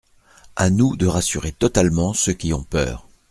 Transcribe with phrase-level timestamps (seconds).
[0.55, 3.07] À nous de rassurer totalement ceux qui ont peur.